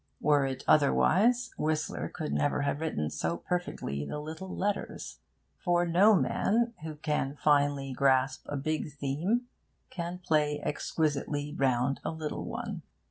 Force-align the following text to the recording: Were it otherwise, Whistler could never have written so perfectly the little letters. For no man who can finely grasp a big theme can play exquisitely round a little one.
Were 0.19 0.47
it 0.47 0.63
otherwise, 0.67 1.51
Whistler 1.59 2.09
could 2.09 2.33
never 2.33 2.63
have 2.63 2.79
written 2.81 3.11
so 3.11 3.37
perfectly 3.37 4.03
the 4.03 4.17
little 4.19 4.49
letters. 4.49 5.19
For 5.59 5.85
no 5.85 6.15
man 6.15 6.73
who 6.81 6.95
can 6.95 7.35
finely 7.35 7.93
grasp 7.93 8.43
a 8.49 8.57
big 8.57 8.91
theme 8.93 9.41
can 9.91 10.17
play 10.17 10.59
exquisitely 10.63 11.53
round 11.55 11.99
a 12.03 12.09
little 12.09 12.45
one. 12.45 12.81